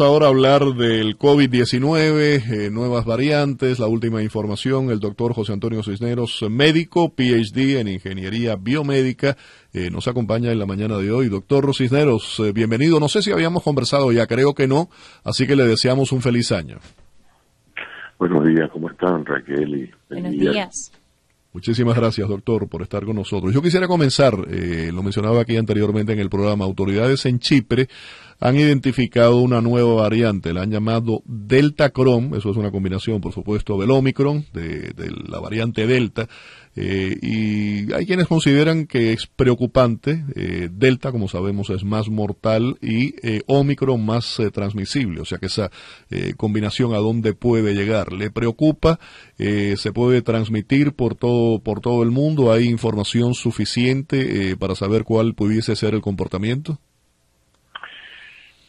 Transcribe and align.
ahora 0.00 0.26
a 0.26 0.28
hablar 0.30 0.62
del 0.74 1.16
COVID-19, 1.16 2.42
eh, 2.50 2.70
nuevas 2.70 3.04
variantes, 3.04 3.78
la 3.78 3.86
última 3.86 4.22
información. 4.22 4.90
El 4.90 5.00
doctor 5.00 5.32
José 5.32 5.52
Antonio 5.52 5.82
Cisneros, 5.82 6.44
médico, 6.50 7.10
PhD 7.10 7.78
en 7.78 7.88
Ingeniería 7.88 8.56
Biomédica, 8.56 9.36
eh, 9.72 9.90
nos 9.90 10.08
acompaña 10.08 10.50
en 10.50 10.58
la 10.58 10.66
mañana 10.66 10.98
de 10.98 11.10
hoy. 11.10 11.28
Doctor 11.28 11.74
Cisneros, 11.74 12.40
eh, 12.40 12.52
bienvenido. 12.52 13.00
No 13.00 13.08
sé 13.08 13.22
si 13.22 13.32
habíamos 13.32 13.62
conversado 13.62 14.12
ya, 14.12 14.26
creo 14.26 14.54
que 14.54 14.66
no, 14.66 14.88
así 15.24 15.46
que 15.46 15.56
le 15.56 15.64
deseamos 15.64 16.12
un 16.12 16.20
feliz 16.20 16.52
año. 16.52 16.78
Buenos 18.18 18.44
días, 18.44 18.68
¿cómo 18.72 18.90
están 18.90 19.24
Raquel? 19.24 19.74
Y 19.74 19.90
Buenos 20.08 20.32
días. 20.32 20.92
Muchísimas 21.52 21.96
gracias, 21.96 22.28
doctor, 22.28 22.68
por 22.68 22.82
estar 22.82 23.04
con 23.04 23.16
nosotros. 23.16 23.52
Yo 23.54 23.62
quisiera 23.62 23.88
comenzar, 23.88 24.34
lo 24.36 25.02
mencionaba 25.02 25.40
aquí 25.40 25.56
anteriormente 25.56 26.12
en 26.12 26.18
el 26.18 26.28
programa, 26.28 26.66
autoridades 26.66 27.24
en 27.24 27.38
Chipre 27.38 27.88
han 28.38 28.56
identificado 28.56 29.36
una 29.36 29.60
nueva 29.60 30.02
variante, 30.02 30.52
la 30.52 30.62
han 30.62 30.70
llamado 30.70 31.22
Delta 31.24 31.90
Chrome, 31.90 32.36
eso 32.36 32.50
es 32.50 32.56
una 32.56 32.70
combinación, 32.70 33.20
por 33.20 33.32
supuesto, 33.32 33.78
del 33.80 33.90
Omicron, 33.90 34.44
de, 34.52 34.92
la 35.28 35.40
variante 35.40 35.86
Delta, 35.86 36.28
eh, 36.78 37.16
y 37.22 37.92
hay 37.94 38.04
quienes 38.04 38.26
consideran 38.26 38.86
que 38.86 39.14
es 39.14 39.26
preocupante, 39.26 40.24
eh, 40.34 40.68
Delta, 40.70 41.10
como 41.12 41.28
sabemos, 41.28 41.70
es 41.70 41.84
más 41.84 42.10
mortal 42.10 42.76
y 42.82 43.14
eh, 43.26 43.42
Omicron 43.46 44.04
más 44.04 44.38
transmisible, 44.52 45.22
o 45.22 45.24
sea 45.24 45.38
que 45.38 45.46
esa 45.46 45.70
combinación 46.36 46.94
a 46.94 46.98
dónde 46.98 47.32
puede 47.32 47.74
llegar. 47.74 48.12
¿Le 48.12 48.30
preocupa? 48.30 48.98
¿Se 49.36 49.92
puede 49.92 50.22
transmitir 50.22 50.92
por 50.92 51.14
todo, 51.14 51.60
por 51.60 51.80
todo 51.80 52.02
el 52.02 52.10
mundo? 52.10 52.52
¿Hay 52.52 52.64
información 52.64 53.34
suficiente 53.34 54.56
para 54.56 54.74
saber 54.74 55.04
cuál 55.04 55.34
pudiese 55.34 55.76
ser 55.76 55.94
el 55.94 56.00
comportamiento? 56.00 56.78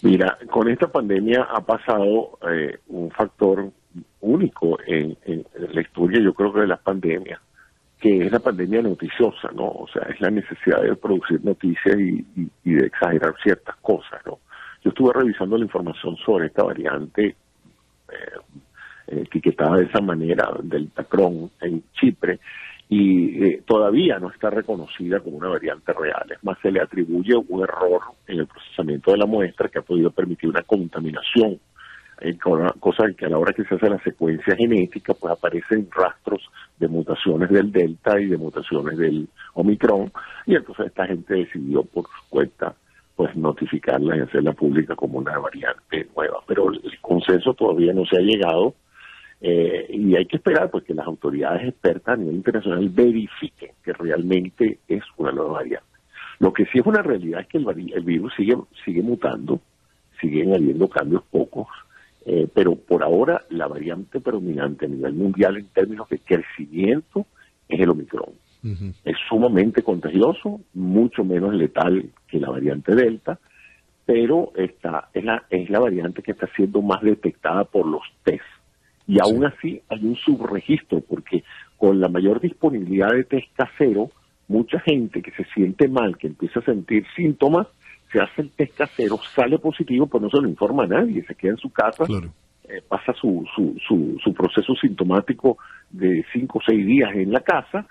Mira, 0.07 0.37
con 0.49 0.69
esta 0.69 0.87
pandemia 0.87 1.49
ha 1.51 1.59
pasado 1.59 2.39
eh, 2.49 2.79
un 2.87 3.11
factor 3.11 3.69
único 4.21 4.79
en, 4.87 5.17
la 5.73 5.81
historia, 5.81 6.21
yo 6.21 6.33
creo 6.33 6.53
que 6.53 6.61
de 6.61 6.67
las 6.67 6.79
pandemias, 6.79 7.41
que 7.99 8.25
es 8.25 8.31
la 8.31 8.39
pandemia 8.39 8.81
noticiosa, 8.83 9.51
¿no? 9.53 9.65
O 9.65 9.87
sea, 9.91 10.03
es 10.03 10.21
la 10.21 10.31
necesidad 10.31 10.81
de 10.81 10.95
producir 10.95 11.43
noticias 11.43 11.99
y, 11.99 12.25
de 12.63 12.85
exagerar 12.85 13.35
ciertas 13.43 13.75
cosas, 13.81 14.25
¿no? 14.25 14.39
Yo 14.81 14.91
estuve 14.91 15.11
revisando 15.11 15.57
la 15.57 15.65
información 15.65 16.15
sobre 16.25 16.47
esta 16.47 16.63
variante 16.63 17.35
eh, 18.07 18.37
etiquetada 19.07 19.75
de 19.75 19.87
esa 19.87 19.99
manera, 19.99 20.49
del 20.63 20.89
Tacrón 20.91 21.51
en 21.59 21.83
Chipre, 21.91 22.39
y 22.89 23.43
eh, 23.43 23.63
todavía 23.65 24.17
no 24.19 24.29
está 24.29 24.49
reconocida 24.49 25.19
como 25.19 25.37
una 25.37 25.49
variante 25.49 25.91
real. 25.93 26.25
Es 26.31 26.43
más, 26.43 26.57
se 26.61 26.71
le 26.71 26.81
atribuye 26.81 27.35
un 27.35 27.63
error 27.63 28.01
en 28.27 28.39
el 28.39 28.47
procesamiento 28.47 29.11
de 29.11 29.17
la 29.17 29.25
muestra 29.25 29.67
que 29.67 29.79
ha 29.79 29.81
podido 29.81 30.09
permitir 30.11 30.49
una 30.49 30.61
contaminación, 30.61 31.59
eh, 32.21 32.37
cosa 32.79 33.05
que 33.17 33.25
a 33.25 33.29
la 33.29 33.37
hora 33.37 33.53
que 33.53 33.65
se 33.65 33.75
hace 33.75 33.89
la 33.89 33.99
secuencia 33.99 34.55
genética, 34.55 35.13
pues 35.13 35.33
aparecen 35.33 35.89
rastros 35.91 36.41
de 36.79 36.87
mutaciones 36.87 37.49
del 37.49 37.71
delta 37.71 38.19
y 38.19 38.27
de 38.27 38.37
mutaciones 38.37 38.97
del 38.97 39.27
omicron, 39.53 40.11
y 40.45 40.55
entonces 40.55 40.87
esta 40.87 41.05
gente 41.05 41.33
decidió 41.33 41.83
por 41.83 42.05
su 42.05 42.29
cuenta 42.29 42.73
pues 43.17 43.35
notificarla 43.35 44.15
y 44.15 44.19
hacerla 44.19 44.53
pública 44.53 44.95
como 44.95 45.17
una 45.17 45.37
variante 45.39 46.07
nueva. 46.15 46.37
Pero 46.45 46.71
el 46.71 46.99
consenso 47.01 47.55
todavía 47.55 47.91
no 47.91 48.05
se 48.05 48.15
ha 48.15 48.21
llegado 48.21 48.75
eh, 49.39 49.85
y 49.89 50.15
hay 50.15 50.25
que 50.25 50.37
esperar 50.37 50.71
porque 50.71 50.93
las 50.93 51.05
autoridades 51.05 51.67
expertas 51.67 52.15
a 52.15 52.17
nivel 52.17 52.35
internacional 52.35 52.89
verifiquen 52.89 53.71
que 53.83 53.93
realmente 53.93 54.79
es 54.87 55.03
una 55.17 55.31
nueva 55.31 55.53
variante. 55.53 55.87
Lo 56.39 56.53
que 56.53 56.65
sí 56.65 56.79
es 56.79 56.85
una 56.85 57.01
realidad 57.01 57.41
es 57.41 57.47
que 57.47 57.57
el, 57.57 57.93
el 57.93 58.03
virus 58.03 58.33
sigue, 58.35 58.55
sigue 58.83 59.01
mutando, 59.01 59.59
siguen 60.19 60.53
habiendo 60.53 60.87
cambios 60.87 61.23
pocos, 61.29 61.67
eh, 62.25 62.47
pero 62.53 62.75
por 62.75 63.03
ahora 63.03 63.43
la 63.49 63.67
variante 63.67 64.19
predominante 64.19 64.85
a 64.85 64.89
nivel 64.89 65.13
mundial 65.13 65.57
en 65.57 65.67
términos 65.67 66.09
de 66.09 66.19
crecimiento 66.19 67.25
es 67.69 67.79
el 67.79 67.89
Omicron. 67.89 68.31
Es 69.05 69.15
sumamente 69.29 69.81
contagioso, 69.81 70.59
mucho 70.73 71.23
menos 71.23 71.53
letal 71.53 72.09
que 72.27 72.37
la 72.37 72.49
variante 72.49 72.95
Delta, 72.95 73.39
pero 74.05 74.51
esta 74.57 75.07
es 75.13 75.23
la, 75.23 75.45
es 75.49 75.69
la 75.69 75.79
variante 75.79 76.21
que 76.21 76.31
está 76.31 76.49
siendo 76.53 76.81
más 76.81 77.01
detectada 77.01 77.63
por 77.63 77.85
los 77.85 78.01
test 78.23 78.43
y 79.07 79.19
aún 79.21 79.45
así 79.45 79.81
hay 79.87 80.03
un 80.03 80.15
subregistro, 80.15 80.99
porque 81.01 81.43
con 81.77 81.99
la 81.99 82.09
mayor 82.09 82.41
disponibilidad 82.41 83.11
de 83.13 83.23
test 83.23 83.47
casero, 83.55 84.11
mucha 84.47 84.79
gente 84.81 85.21
que 85.21 85.31
se 85.31 85.45
siente 85.53 85.87
mal, 85.87 86.17
que 86.17 86.27
empieza 86.27 86.59
a 86.59 86.65
sentir 86.65 87.05
síntomas, 87.15 87.67
se 88.11 88.19
hace 88.19 88.41
el 88.41 88.51
test 88.51 88.75
casero, 88.75 89.17
sale 89.33 89.59
positivo, 89.59 90.07
pero 90.07 90.21
no 90.21 90.29
se 90.29 90.41
lo 90.41 90.49
informa 90.49 90.83
a 90.83 90.87
nadie, 90.87 91.23
se 91.25 91.35
queda 91.35 91.51
en 91.51 91.57
su 91.57 91.71
casa, 91.71 92.03
eh, 92.67 92.81
pasa 92.87 93.13
su, 93.13 93.45
su, 93.55 93.77
su, 93.87 94.17
su, 94.21 94.33
proceso 94.33 94.75
sintomático 94.75 95.57
de 95.89 96.25
cinco 96.33 96.59
o 96.59 96.61
seis 96.65 96.85
días 96.85 97.11
en 97.15 97.31
la 97.31 97.39
casa 97.39 97.87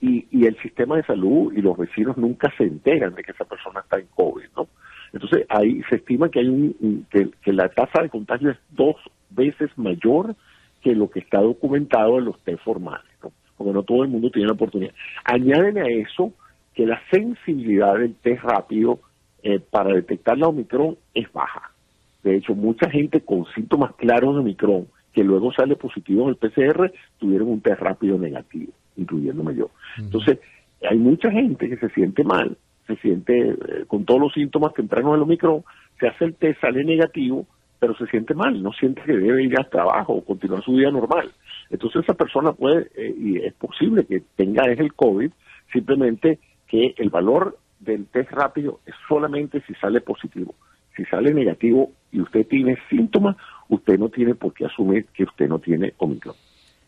y, 0.00 0.26
y 0.32 0.46
el 0.46 0.56
sistema 0.58 0.96
de 0.96 1.04
salud 1.04 1.52
y 1.56 1.62
los 1.62 1.76
vecinos 1.78 2.16
nunca 2.16 2.52
se 2.58 2.64
enteran 2.64 3.14
de 3.14 3.22
que 3.22 3.30
esa 3.30 3.44
persona 3.44 3.80
está 3.80 4.00
en 4.00 4.06
COVID, 4.14 4.46
¿no? 4.56 4.66
Entonces 5.12 5.46
ahí 5.48 5.80
se 5.88 5.96
estima 5.96 6.28
que 6.28 6.40
hay 6.40 6.48
un, 6.48 7.06
que, 7.10 7.30
que 7.40 7.52
la 7.52 7.68
tasa 7.68 8.02
de 8.02 8.10
contagio 8.10 8.50
es 8.50 8.58
dos 8.70 8.96
veces 9.30 9.70
mayor 9.76 10.34
que 10.86 10.94
lo 10.94 11.10
que 11.10 11.18
está 11.18 11.40
documentado 11.40 12.20
en 12.20 12.26
los 12.26 12.38
test 12.44 12.62
formales, 12.62 13.10
¿no? 13.20 13.32
porque 13.56 13.72
no 13.72 13.82
todo 13.82 14.04
el 14.04 14.08
mundo 14.08 14.30
tiene 14.30 14.46
la 14.46 14.54
oportunidad. 14.54 14.94
Añaden 15.24 15.78
a 15.78 15.88
eso 15.88 16.32
que 16.74 16.86
la 16.86 17.02
sensibilidad 17.10 17.94
del 17.94 18.14
test 18.14 18.44
rápido 18.44 19.00
eh, 19.42 19.58
para 19.58 19.92
detectar 19.92 20.38
la 20.38 20.46
Omicron 20.46 20.96
es 21.12 21.32
baja. 21.32 21.72
De 22.22 22.36
hecho, 22.36 22.54
mucha 22.54 22.88
gente 22.88 23.20
con 23.20 23.46
síntomas 23.46 23.96
claros 23.96 24.34
de 24.34 24.40
Omicron 24.42 24.86
que 25.12 25.24
luego 25.24 25.52
sale 25.52 25.74
positivo 25.74 26.22
en 26.22 26.28
el 26.28 26.36
PCR 26.36 26.92
tuvieron 27.18 27.48
un 27.48 27.60
test 27.60 27.80
rápido 27.80 28.16
negativo, 28.16 28.72
incluyéndome 28.96 29.56
yo. 29.56 29.70
Entonces, 29.98 30.38
hay 30.88 30.98
mucha 30.98 31.32
gente 31.32 31.68
que 31.68 31.78
se 31.78 31.88
siente 31.88 32.22
mal, 32.22 32.56
se 32.86 32.94
siente 32.98 33.36
eh, 33.40 33.56
con 33.88 34.04
todos 34.04 34.20
los 34.20 34.32
síntomas 34.34 34.72
tempranos 34.72 35.14
del 35.14 35.22
Omicron, 35.22 35.64
se 35.98 36.06
hace 36.06 36.26
el 36.26 36.34
test, 36.34 36.60
sale 36.60 36.84
negativo, 36.84 37.44
pero 37.78 37.96
se 37.96 38.06
siente 38.06 38.34
mal, 38.34 38.62
no 38.62 38.72
siente 38.72 39.02
que 39.02 39.16
debe 39.16 39.44
ir 39.44 39.58
al 39.58 39.68
trabajo 39.68 40.14
o 40.14 40.24
continuar 40.24 40.62
su 40.62 40.72
vida 40.72 40.90
normal. 40.90 41.30
Entonces 41.70 42.02
esa 42.02 42.14
persona 42.14 42.52
puede, 42.52 42.88
eh, 42.96 43.14
y 43.16 43.38
es 43.38 43.54
posible 43.54 44.06
que 44.06 44.22
tenga 44.36 44.64
es 44.70 44.78
el 44.78 44.94
COVID, 44.94 45.30
simplemente 45.72 46.38
que 46.66 46.94
el 46.96 47.10
valor 47.10 47.58
del 47.80 48.06
test 48.06 48.30
rápido 48.30 48.80
es 48.86 48.94
solamente 49.08 49.62
si 49.66 49.74
sale 49.74 50.00
positivo. 50.00 50.54
Si 50.96 51.04
sale 51.04 51.34
negativo 51.34 51.92
y 52.10 52.20
usted 52.20 52.46
tiene 52.46 52.78
síntomas, 52.88 53.36
usted 53.68 53.98
no 53.98 54.08
tiene 54.08 54.34
por 54.34 54.54
qué 54.54 54.64
asumir 54.64 55.06
que 55.12 55.24
usted 55.24 55.48
no 55.48 55.58
tiene 55.58 55.92
Omicron. 55.98 56.34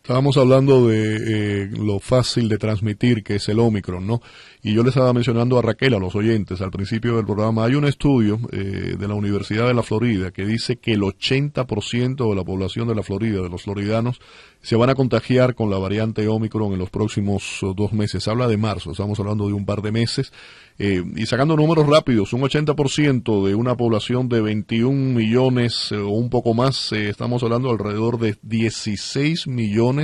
Estábamos 0.08 0.38
hablando 0.38 0.88
de 0.88 1.64
eh, 1.64 1.70
lo 1.70 1.98
fácil 1.98 2.48
de 2.48 2.56
transmitir 2.56 3.22
que 3.22 3.34
es 3.34 3.46
el 3.50 3.58
Omicron, 3.58 4.06
¿no? 4.06 4.22
Y 4.62 4.72
yo 4.72 4.82
le 4.82 4.88
estaba 4.88 5.12
mencionando 5.12 5.58
a 5.58 5.62
Raquel, 5.62 5.92
a 5.92 5.98
los 5.98 6.14
oyentes, 6.14 6.62
al 6.62 6.70
principio 6.70 7.16
del 7.16 7.26
programa, 7.26 7.66
hay 7.66 7.74
un 7.74 7.84
estudio 7.84 8.41
eh, 8.50 8.96
de 8.98 9.06
la 9.06 9.12
Universidad 9.12 9.66
de 9.66 9.74
la 9.74 9.82
Florida 9.82 10.30
que 10.30 10.46
dice 10.46 10.76
que 10.76 10.94
el 10.94 11.02
80% 11.02 12.26
de 12.26 12.34
la 12.34 12.42
población 12.42 12.88
de 12.88 12.94
la 12.94 13.02
Florida, 13.02 13.42
de 13.42 13.50
los 13.50 13.64
floridanos, 13.64 14.19
se 14.62 14.76
van 14.76 14.88
a 14.88 14.94
contagiar 14.94 15.54
con 15.54 15.69
la 15.69 15.76
variante 15.76 16.26
Omicron 16.26 16.72
en 16.72 16.78
los 16.78 16.88
próximos 16.88 17.62
uh, 17.62 17.75
dos 17.75 17.92
meses. 17.92 18.26
Habla 18.28 18.48
de 18.48 18.56
marzo, 18.56 18.92
estamos 18.92 19.20
hablando 19.20 19.46
de 19.46 19.52
un 19.52 19.66
par 19.66 19.82
de 19.82 19.92
meses. 19.92 20.32
Eh, 20.80 21.02
y 21.16 21.26
sacando 21.26 21.56
números 21.56 21.88
rápidos, 21.88 22.32
un 22.32 22.42
80% 22.42 23.44
de 23.44 23.56
una 23.56 23.76
población 23.76 24.28
de 24.28 24.40
21 24.40 24.92
millones 25.12 25.90
eh, 25.90 25.96
o 25.96 26.10
un 26.10 26.30
poco 26.30 26.54
más, 26.54 26.92
eh, 26.92 27.08
estamos 27.08 27.42
hablando 27.42 27.70
alrededor 27.70 28.20
de 28.20 28.36
16 28.42 29.48
millones 29.48 29.97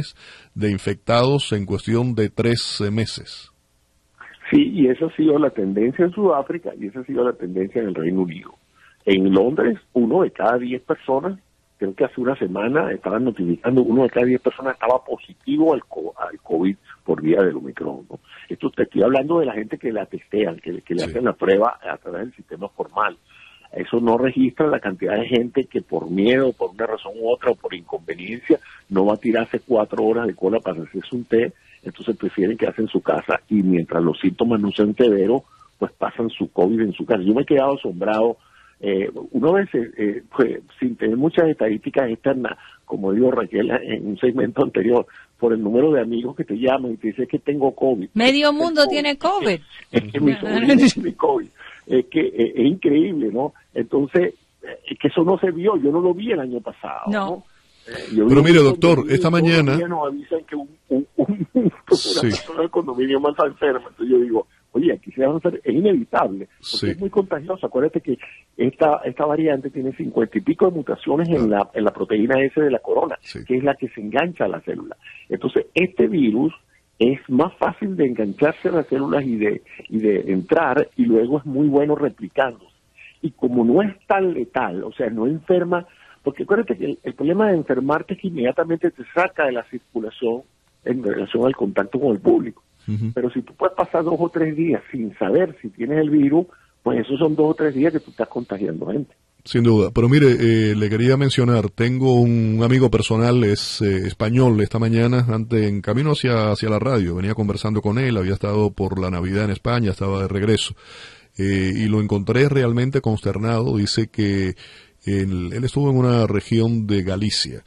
de 0.55 0.71
infectados 0.71 1.53
en 1.53 1.67
cuestión 1.67 2.15
de 2.15 2.31
tres 2.31 2.83
meses. 2.93 3.51
Sí, 4.51 4.71
y 4.73 4.89
esa 4.89 5.07
ha 5.07 5.17
sido 5.17 5.39
la 5.39 5.51
tendencia 5.51 6.05
en 6.05 6.13
Sudáfrica 6.13 6.73
y 6.79 6.87
esa 6.87 7.01
ha 7.01 7.05
sido 7.05 7.25
la 7.25 7.33
tendencia 7.33 7.81
en 7.81 7.89
el 7.89 7.95
Reino 7.95 8.23
Unido. 8.23 8.55
En 9.07 9.33
Londres, 9.33 9.79
uno 9.93 10.23
de 10.23 10.31
cada 10.31 10.59
diez 10.59 10.83
personas 10.83 11.39
creo 11.79 11.95
que 11.95 12.05
hace 12.05 12.21
una 12.21 12.37
semana 12.37 12.93
estaban 12.93 13.25
notificando 13.25 13.83
uno 13.83 14.05
de 14.05 14.11
cada 14.11 14.27
diez 14.27 14.41
personas 14.41 14.75
estaba 14.75 15.05
positivo 15.05 15.75
al, 15.75 15.83
COVID 16.43 16.77
por 17.05 17.23
vía 17.23 17.43
del 17.43 17.57
Omicron. 17.57 18.07
Esto 18.49 18.71
te 18.71 18.85
estoy 18.85 19.03
hablando 19.03 19.41
de 19.41 19.47
la 19.47 19.55
gente 19.55 19.79
que 19.79 19.93
la 19.93 20.07
testean, 20.07 20.59
que, 20.61 20.73
le 20.73 21.03
hacen 21.03 21.25
la 21.25 21.33
prueba 21.33 21.79
a 21.83 21.97
través 21.99 22.23
del 22.23 22.35
sistema 22.35 22.69
formal. 22.69 23.17
Eso 23.77 24.01
no 24.01 24.17
registra 24.17 24.67
la 24.67 24.81
cantidad 24.81 25.19
de 25.19 25.27
gente 25.27 25.65
que 25.65 25.83
por 25.83 26.11
miedo, 26.11 26.53
por 26.53 26.71
una 26.71 26.87
razón 26.87 27.13
u 27.21 27.31
otra 27.31 27.51
o 27.51 27.55
por 27.55 27.75
inconveniencia 27.75 28.61
no 28.89 29.07
va 29.07 29.15
a 29.15 29.19
tirarse 29.19 29.61
cuatro 29.61 30.05
horas 30.05 30.27
de 30.27 30.35
cola 30.35 30.61
para 30.61 30.83
hacerse 30.83 31.17
un 31.17 31.25
té, 31.25 31.53
entonces 31.83 32.17
prefieren 32.17 32.57
quedarse 32.57 32.83
en 32.83 32.89
su 32.89 33.01
casa 33.01 33.41
y 33.49 33.63
mientras 33.63 34.03
los 34.03 34.19
síntomas 34.21 34.61
no 34.61 34.71
sean 34.71 34.95
severos, 34.95 35.43
pues 35.79 35.93
pasan 35.93 36.31
su 36.31 36.51
COVID 36.51 36.81
en 36.81 36.93
su 36.93 37.05
casa. 37.05 37.23
Yo 37.23 37.35
me 37.35 37.43
he 37.43 37.47
quedado 37.47 37.75
asombrado 37.75 38.37
eh, 38.81 39.11
uno 39.31 39.53
veces, 39.53 39.93
eh, 39.97 40.23
pues, 40.37 40.61
sin 40.79 40.97
tener 40.97 41.17
muchas 41.17 41.49
estadísticas 41.49 42.11
externas, 42.11 42.59
como 42.85 43.13
dijo 43.13 43.31
Raquel 43.31 43.71
en 43.71 44.07
un 44.07 44.19
segmento 44.19 44.63
anterior, 44.63 45.07
por 45.39 45.53
el 45.53 45.63
número 45.63 45.91
de 45.93 46.01
amigos 46.01 46.37
que 46.37 46.45
te 46.45 46.59
llaman 46.59 46.93
y 46.93 46.97
te 46.97 47.09
dicen 47.09 47.27
que 47.27 47.39
tengo 47.39 47.75
COVID. 47.75 48.11
Medio 48.15 48.53
mundo 48.53 48.87
tiene 48.87 49.17
COVID. 49.17 49.59
Es, 49.91 50.13
que 50.13 50.21
mi 50.21 50.35
sobrino 50.41 50.77
tiene 50.77 51.15
COVID. 51.15 51.49
Es 51.87 52.07
que 52.07 52.21
eh, 52.21 52.53
es, 52.57 52.67
increíble, 52.67 53.31
¿no? 53.33 53.55
Entonces, 53.75 54.35
es 54.63 54.99
que 54.99 55.09
eso 55.09 55.23
no 55.25 55.39
se 55.39 55.51
vio, 55.51 55.77
yo 55.77 55.91
no 55.91 56.01
lo 56.01 56.15
vi 56.15 56.33
el 56.33 56.41
año 56.41 56.61
pasado. 56.61 57.11
No. 57.11 57.45
Eh, 57.87 58.23
Pero 58.29 58.43
mire, 58.43 58.61
doctor, 58.61 59.05
esta 59.11 59.31
mañana... 59.31 59.77
Nos 59.77 60.07
avisan 60.09 60.45
que 60.45 60.57
un, 60.57 60.69
un, 60.89 61.07
un, 61.17 61.47
una 61.53 61.71
persona 61.87 62.61
del 62.61 62.71
condominio 62.71 63.21
más 63.21 63.35
enferma. 63.45 63.89
Entonces 63.91 64.09
yo 64.09 64.19
digo, 64.19 64.47
oye, 64.73 64.93
aquí 64.93 65.13
se 65.13 65.27
va 65.27 65.35
a 65.35 65.37
hacer, 65.37 65.61
es 65.63 65.75
inevitable, 65.75 66.49
porque 66.71 66.93
es 66.93 66.99
muy 66.99 67.11
contagioso. 67.11 67.67
Acuérdate 67.67 68.01
que 68.01 68.19
esta, 68.57 69.01
esta 69.05 69.27
variante 69.27 69.71
tiene 69.71 69.93
cincuenta 69.93 70.39
y 70.39 70.41
pico 70.41 70.67
de 70.67 70.77
mutaciones 70.77 71.29
en, 71.29 71.51
la, 71.51 71.71
en 71.75 71.85
la 71.85 71.93
proteína 71.93 72.43
S 72.43 72.61
de 72.61 72.71
la 72.71 72.81
corona, 72.81 73.19
que 73.47 73.57
es 73.57 73.63
la 73.63 73.75
que 73.75 73.89
se 73.89 74.01
engancha 74.01 74.47
a 74.47 74.49
la 74.49 74.61
célula. 74.61 74.97
Entonces, 75.29 75.67
este 75.75 76.07
virus 76.07 76.53
es 76.99 77.19
más 77.29 77.53
fácil 77.55 77.97
de 77.97 78.07
engancharse 78.07 78.69
a 78.69 78.73
las 78.73 78.87
células 78.87 79.25
y 79.25 79.37
de, 79.37 79.63
y 79.89 79.99
de 79.99 80.33
entrar, 80.33 80.89
y 80.97 81.05
luego 81.05 81.39
es 81.39 81.47
muy 81.47 81.69
bueno 81.69 81.97
replicándose. 81.97 82.73
Y 83.23 83.31
como 83.33 83.65
no 83.65 83.83
es 83.83 83.95
tan 84.07 84.35
letal, 84.35 84.85
o 84.85 84.93
sea, 84.93 85.11
no 85.11 85.27
enferma 85.27 85.87
porque 86.25 86.45
acuérdate 86.45 86.77
que 86.77 86.99
el, 87.03 87.15
problema 87.15 87.49
de 87.49 87.57
enfermarte 87.57 88.15
es 88.15 88.21
que 88.21 88.29
inmediatamente 88.29 88.91
te 88.91 89.05
saca 89.15 89.45
de 89.45 89.53
la 89.53 89.63
circulación 89.65 90.43
en 90.85 91.03
relación 91.03 91.45
al 91.45 91.55
contacto 91.55 92.01
con 92.01 92.13
el 92.13 92.21
público. 92.21 92.63
Pero 93.15 93.31
si 93.31 93.43
tú 93.43 93.55
puedes 93.55 93.75
pasar 93.75 94.05
dos 94.05 94.17
o 94.19 94.29
tres 94.29 94.57
días 94.57 94.83
sin 94.91 95.17
saber 95.17 95.57
si 95.63 95.71
tienes 95.71 95.99
el 95.99 96.11
virus, 96.11 96.47
pues 96.83 97.01
esos 97.01 97.19
son 97.19 97.35
dos 97.35 97.51
o 97.51 97.55
tres 97.55 97.75
días 97.75 97.93
que 97.93 98.01
tú 98.01 98.11
estás 98.11 98.29
contagiando 98.29 98.87
gente. 98.87 99.15
Sin 99.47 99.63
duda, 99.63 99.91
pero 99.91 100.09
mire, 100.09 100.31
eh, 100.31 100.75
le 100.75 100.89
quería 100.89 101.19
mencionar, 101.19 101.69
tengo 101.69 102.19
un 102.19 102.63
amigo 102.65 102.91
personal, 102.91 103.45
es 103.45 103.83
eh, 103.83 104.07
español, 104.07 104.59
esta 104.63 104.79
mañana, 104.79 105.27
antes 105.29 105.69
en 105.69 105.83
camino 105.83 106.13
hacia, 106.13 106.51
hacia 106.51 106.71
la 106.71 106.79
radio, 106.79 107.17
venía 107.17 107.35
conversando 107.35 107.83
con 107.83 107.99
él, 107.99 108.17
había 108.17 108.33
estado 108.33 108.71
por 108.71 108.99
la 108.99 109.11
Navidad 109.11 109.45
en 109.45 109.51
España, 109.51 109.91
estaba 109.91 110.23
de 110.23 110.29
regreso, 110.29 110.75
eh, 111.37 111.75
y 111.77 111.89
lo 111.89 112.01
encontré 112.01 112.49
realmente 112.49 113.03
consternado, 113.03 113.77
dice 113.77 114.07
que 114.09 114.57
él, 115.05 115.53
estuvo 115.63 115.91
en 115.91 115.97
una 115.97 116.27
región 116.27 116.87
de 116.87 117.03
Galicia. 117.03 117.65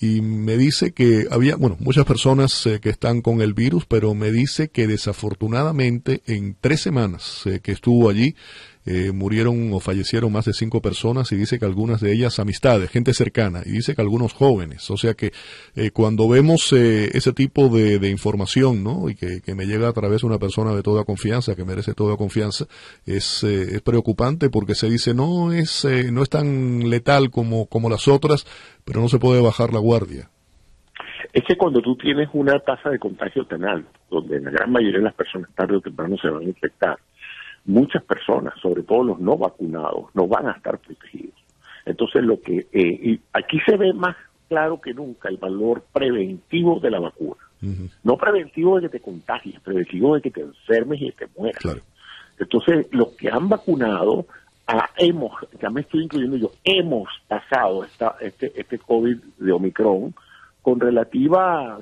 Y 0.00 0.20
me 0.20 0.56
dice 0.56 0.92
que 0.92 1.28
había, 1.30 1.54
bueno, 1.54 1.76
muchas 1.78 2.04
personas 2.04 2.66
eh, 2.66 2.80
que 2.80 2.90
están 2.90 3.22
con 3.22 3.40
el 3.40 3.54
virus, 3.54 3.86
pero 3.86 4.14
me 4.14 4.32
dice 4.32 4.68
que 4.68 4.88
desafortunadamente 4.88 6.22
en 6.26 6.56
tres 6.60 6.80
semanas 6.80 7.42
eh, 7.44 7.60
que 7.62 7.70
estuvo 7.70 8.10
allí, 8.10 8.34
eh, 8.84 9.12
murieron 9.12 9.72
o 9.72 9.80
fallecieron 9.80 10.32
más 10.32 10.46
de 10.46 10.52
cinco 10.52 10.82
personas 10.82 11.30
y 11.32 11.36
dice 11.36 11.58
que 11.58 11.64
algunas 11.64 12.00
de 12.00 12.12
ellas 12.12 12.38
amistades, 12.40 12.90
gente 12.90 13.14
cercana, 13.14 13.60
y 13.64 13.70
dice 13.70 13.94
que 13.94 14.02
algunos 14.02 14.32
jóvenes. 14.32 14.90
O 14.90 14.96
sea 14.96 15.14
que 15.14 15.32
eh, 15.76 15.90
cuando 15.92 16.28
vemos 16.28 16.72
eh, 16.72 17.10
ese 17.12 17.32
tipo 17.32 17.68
de, 17.68 18.10
información, 18.10 18.82
¿no? 18.82 19.08
Y 19.08 19.14
que, 19.14 19.54
me 19.54 19.66
llega 19.66 19.88
a 19.88 19.92
través 19.92 20.22
de 20.22 20.26
una 20.26 20.38
persona 20.38 20.74
de 20.74 20.82
toda 20.82 21.04
confianza, 21.04 21.54
que 21.54 21.64
merece 21.64 21.94
toda 21.94 22.16
confianza, 22.16 22.66
es, 23.06 23.44
es 23.44 23.80
preocupante 23.82 24.50
porque 24.50 24.74
se 24.74 24.88
dice 24.88 25.14
no 25.14 25.52
es, 25.52 25.86
no 26.10 26.22
es 26.22 26.30
tan 26.30 26.90
letal 26.90 27.30
como, 27.30 27.66
como 27.66 27.88
las 27.88 28.08
otras, 28.08 28.46
pero 28.84 29.00
no 29.00 29.08
se 29.08 29.18
puede 29.18 29.40
bajar 29.40 29.72
la 29.72 29.78
guardia. 29.78 30.28
Es 31.32 31.44
que 31.44 31.56
cuando 31.56 31.80
tú 31.80 31.96
tienes 31.96 32.28
una 32.32 32.58
tasa 32.58 32.90
de 32.90 32.98
contagio 32.98 33.46
tan 33.46 33.64
alta, 33.64 33.90
donde 34.10 34.40
la 34.40 34.50
gran 34.50 34.70
mayoría 34.70 34.98
de 34.98 35.04
las 35.04 35.14
personas 35.14 35.50
tarde 35.54 35.76
o 35.76 35.80
temprano 35.80 36.16
se 36.20 36.28
van 36.28 36.42
a 36.42 36.44
infectar, 36.44 36.98
muchas 37.64 38.02
personas, 38.04 38.54
sobre 38.60 38.82
todo 38.82 39.04
los 39.04 39.20
no 39.20 39.36
vacunados, 39.36 40.06
no 40.14 40.26
van 40.26 40.48
a 40.48 40.52
estar 40.52 40.78
protegidos. 40.78 41.34
Entonces, 41.84 42.22
lo 42.22 42.40
que 42.40 42.66
eh, 42.72 43.18
aquí 43.32 43.58
se 43.66 43.76
ve 43.76 43.92
más 43.92 44.16
claro 44.48 44.80
que 44.80 44.92
nunca 44.92 45.28
el 45.28 45.38
valor 45.38 45.84
preventivo 45.92 46.78
de 46.78 46.90
la 46.90 47.00
vacuna. 47.00 47.40
No 48.02 48.16
preventivo 48.16 48.76
de 48.76 48.82
que 48.82 48.98
te 48.98 49.00
contagies, 49.00 49.60
preventivo 49.60 50.16
de 50.16 50.20
que 50.20 50.32
te 50.32 50.40
enfermes 50.40 51.00
y 51.00 51.12
te 51.12 51.28
mueras. 51.38 51.62
Entonces, 52.38 52.88
los 52.90 53.10
que 53.10 53.30
han 53.30 53.48
vacunado, 53.48 54.26
ah, 54.66 54.90
hemos, 54.98 55.32
ya 55.60 55.70
me 55.70 55.82
estoy 55.82 56.02
incluyendo 56.02 56.36
yo, 56.36 56.50
hemos 56.64 57.08
pasado 57.28 57.84
esta, 57.84 58.16
este, 58.20 58.52
este 58.60 58.78
COVID 58.78 59.16
de 59.38 59.52
Omicron 59.52 60.12
con 60.60 60.80
relativa 60.80 61.78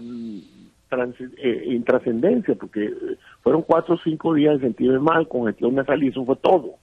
mm, 0.91 1.13
eh, 1.39 1.65
intrascendencia, 1.67 2.55
porque 2.55 2.93
fueron 3.43 3.63
cuatro 3.63 3.95
o 3.95 3.99
cinco 3.99 4.35
días 4.35 4.55
de 4.55 4.67
sentirme 4.67 4.99
mal, 4.99 5.29
con 5.29 5.47
gestión 5.47 5.75
nasal 5.75 6.03
y 6.03 6.09
eso 6.09 6.25
fue 6.25 6.37
todo. 6.37 6.75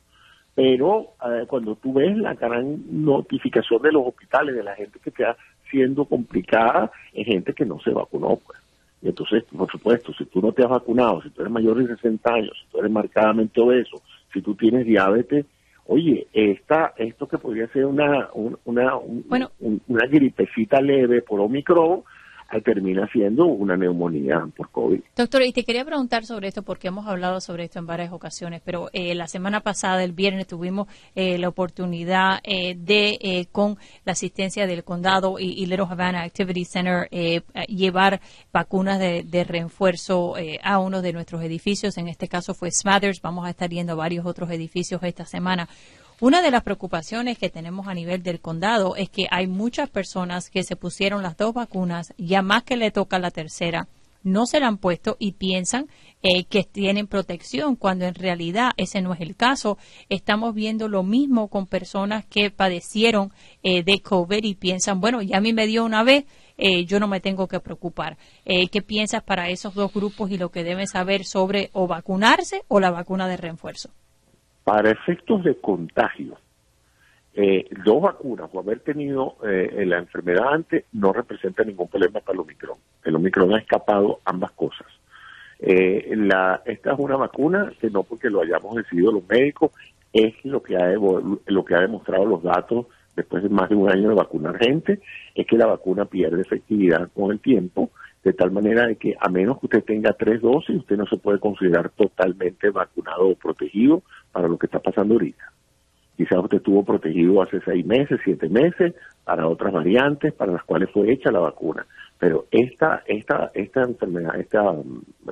Pero 0.56 1.14
eh, 1.24 1.46
cuando 1.48 1.76
tú 1.76 1.94
ves 1.94 2.18
la 2.18 2.34
gran 2.34 2.82
notificación 3.04 3.82
de 3.82 3.92
los 3.92 4.08
hospitales, 4.08 4.56
de 4.56 4.64
la 4.64 4.76
gente 4.76 5.00
que 5.00 5.10
está 5.12 5.38
siendo 5.70 6.06
complicada, 6.06 6.92
es 7.14 7.26
gente 7.28 7.54
que 7.54 7.66
no 7.66 7.80
se 7.80 7.92
vacunó. 7.92 8.38
Pues. 8.38 8.60
Y 9.02 9.10
entonces, 9.10 9.44
por 9.56 9.70
supuesto, 9.70 10.12
si 10.14 10.26
tú 10.26 10.42
no 10.42 10.52
te 10.52 10.64
has 10.64 10.70
vacunado, 10.70 11.22
si 11.22 11.30
tú 11.30 11.42
eres 11.42 11.54
mayor 11.54 11.78
de 11.78 11.96
60 11.96 12.34
años, 12.34 12.58
si 12.60 12.72
tú 12.72 12.80
eres 12.80 12.92
marcadamente 12.92 13.62
obeso, 13.62 14.02
si 14.34 14.42
tú 14.42 14.56
tienes 14.56 14.86
diabetes, 14.86 15.46
oye, 15.86 16.28
esta, 16.34 16.94
esto 16.98 17.28
que 17.28 17.38
podría 17.38 17.68
ser 17.68 17.86
una, 17.86 18.30
una, 18.66 18.98
una 18.98 20.06
gripecita 20.08 20.82
leve 20.82 21.22
por 21.22 21.40
Omicron, 21.40 22.02
termina 22.64 23.08
siendo 23.12 23.46
una 23.46 23.76
neumonía 23.76 24.48
por 24.56 24.70
COVID. 24.72 25.02
Doctor, 25.16 25.44
y 25.44 25.54
te 25.54 25.64
quería 25.64 25.86
preguntar 25.86 26.26
sobre 26.26 26.48
esto 26.48 26.64
porque 26.64 26.88
hemos 26.88 27.08
hablado 27.08 27.42
sobre 27.42 27.66
esto 27.66 27.80
en 27.80 27.88
varias 27.88 28.12
ocasiones, 28.12 28.62
pero 28.64 28.90
eh, 28.94 29.16
la 29.16 29.28
semana 29.28 29.62
pasada, 29.62 30.04
el 30.04 30.14
viernes, 30.14 30.48
tuvimos 30.48 30.88
eh, 31.16 31.38
la 31.38 31.50
oportunidad 31.50 32.40
eh, 32.44 32.76
de, 32.78 33.48
con 33.52 33.78
la 34.06 34.14
asistencia 34.14 34.68
del 34.68 34.84
condado 34.84 35.40
y, 35.40 35.66
Little 35.68 35.88
Havana 35.90 36.24
Activity 36.24 36.64
Center, 36.64 37.10
llevar 37.68 38.22
vacunas 38.54 39.00
de, 39.00 39.24
de 39.24 39.44
refuerzo 39.44 40.36
a 40.64 40.80
uno 40.80 41.02
de 41.02 41.14
nuestros 41.14 41.44
edificios. 41.44 41.98
En 41.98 42.08
este 42.08 42.28
caso 42.28 42.54
fue 42.54 42.72
Smathers. 42.72 43.22
Vamos 43.22 43.46
a 43.46 43.50
estar 43.50 43.70
yendo 43.70 43.94
a 43.94 43.96
varios 43.96 44.26
otros 44.26 44.50
edificios 44.50 45.02
esta 45.04 45.26
semana. 45.26 45.68
Una 46.20 46.42
de 46.42 46.50
las 46.50 46.64
preocupaciones 46.64 47.38
que 47.38 47.52
tenemos 47.52 47.88
a 47.88 47.94
nivel 47.94 48.24
del 48.24 48.40
condado 48.40 48.96
es 48.96 49.08
que 49.08 49.28
hay 49.30 49.46
muchas 49.46 49.88
personas 49.88 50.50
que 50.50 50.64
se 50.64 50.76
pusieron 50.76 51.22
las 51.22 51.38
dos 51.38 51.54
vacunas, 51.54 52.12
ya 52.18 52.42
más 52.42 52.64
que 52.64 52.76
le 52.76 52.90
toca 52.90 53.20
la 53.20 53.30
tercera, 53.30 53.88
no 54.24 54.48
se 54.48 54.60
la 54.60 54.66
han 54.66 54.80
puesto 54.80 55.16
y 55.20 55.34
piensan 55.34 55.90
eh, 56.24 56.46
que 56.46 56.64
tienen 56.64 57.06
protección, 57.06 57.76
cuando 57.76 58.06
en 58.06 58.16
realidad 58.16 58.72
ese 58.78 59.00
no 59.04 59.14
es 59.14 59.22
el 59.22 59.36
caso. 59.36 59.78
Estamos 60.10 60.56
viendo 60.56 60.88
lo 60.88 61.04
mismo 61.04 61.50
con 61.50 61.68
personas 61.68 62.26
que 62.26 62.50
padecieron 62.50 63.32
eh, 63.62 63.84
de 63.84 64.02
COVID 64.02 64.44
y 64.44 64.56
piensan, 64.56 65.00
bueno, 65.00 65.22
ya 65.22 65.38
a 65.38 65.42
mí 65.42 65.54
me 65.54 65.68
dio 65.68 65.86
una 65.86 66.02
vez, 66.02 66.26
eh, 66.58 66.86
yo 66.86 67.00
no 67.00 67.08
me 67.08 67.20
tengo 67.20 67.48
que 67.48 67.60
preocupar. 67.60 68.18
¿Qué 68.44 68.82
piensas 68.82 69.22
para 69.22 69.50
esos 69.50 69.76
dos 69.76 69.94
grupos 69.94 70.32
y 70.32 70.40
lo 70.40 70.50
que 70.50 70.64
deben 70.64 70.88
saber 70.88 71.26
sobre 71.26 71.70
o 71.74 71.86
vacunarse 71.86 72.64
o 72.68 72.80
la 72.80 72.90
vacuna 72.90 73.28
de 73.28 73.38
refuerzo? 73.38 73.92
Para 74.68 74.92
efectos 74.92 75.46
de 75.46 75.56
contagio, 75.56 76.38
eh, 77.34 77.70
dos 77.86 78.02
vacunas 78.02 78.50
o 78.52 78.60
haber 78.60 78.82
tenido 78.82 79.38
eh, 79.48 79.86
la 79.86 79.98
enfermedad 79.98 80.50
antes 80.52 80.84
no 80.92 81.14
representa 81.14 81.64
ningún 81.64 81.88
problema 81.88 82.20
para 82.20 82.34
el 82.34 82.42
Omicron. 82.42 82.78
El 83.06 83.16
Omicron 83.16 83.56
ha 83.56 83.60
escapado 83.60 84.20
ambas 84.26 84.52
cosas. 84.52 84.88
Eh, 85.60 86.14
la, 86.18 86.64
esta 86.66 86.92
es 86.92 87.00
una 87.00 87.16
vacuna 87.16 87.72
que 87.80 87.90
no 87.90 88.04
porque 88.04 88.30
lo 88.30 88.42
hayamos 88.42 88.76
decidido 88.76 89.14
los 89.14 89.26
médicos, 89.30 89.72
es 90.12 90.34
lo 90.44 90.62
que, 90.62 90.76
ha, 90.76 90.90
lo 90.90 91.64
que 91.64 91.74
ha 91.74 91.80
demostrado 91.80 92.26
los 92.26 92.44
datos 92.44 92.88
después 93.16 93.44
de 93.44 93.50
más 93.50 93.70
de 93.70 93.76
un 93.76 93.90
año 93.90 94.10
de 94.10 94.16
vacunar 94.16 94.58
gente, 94.58 95.00
es 95.34 95.48
que 95.48 95.56
la 95.56 95.68
vacuna 95.68 96.04
pierde 96.04 96.42
efectividad 96.42 97.10
con 97.16 97.32
el 97.32 97.40
tiempo 97.40 97.92
de 98.24 98.34
tal 98.34 98.52
manera 98.52 98.88
de 98.88 98.96
que 98.96 99.16
a 99.20 99.30
menos 99.30 99.60
que 99.60 99.68
usted 99.68 99.84
tenga 99.84 100.14
tres 100.14 100.42
dosis, 100.42 100.76
usted 100.78 100.98
no 100.98 101.06
se 101.08 101.18
puede 101.18 101.40
considerar 101.40 101.90
totalmente 101.90 102.70
vacunado 102.70 103.30
o 103.30 103.36
protegido 103.36 104.04
para 104.32 104.48
lo 104.48 104.58
que 104.58 104.66
está 104.68 104.80
pasando 104.80 105.14
ahorita. 105.14 105.52
Quizás 106.18 106.44
usted 106.44 106.58
estuvo 106.58 106.84
protegido 106.84 107.42
hace 107.42 107.62
seis 107.62 107.86
meses, 107.86 108.20
siete 108.24 108.50
meses, 108.50 108.96
para 109.24 109.48
otras 109.48 109.72
variantes 109.72 110.34
para 110.34 110.52
las 110.52 110.64
cuales 110.64 110.90
fue 110.92 111.12
hecha 111.12 111.32
la 111.32 111.40
vacuna. 111.40 111.86
Pero 112.18 112.48
esta, 112.50 113.04
esta, 113.06 113.52
esta 113.54 113.84
enfermedad, 113.84 114.40
este 114.40 114.58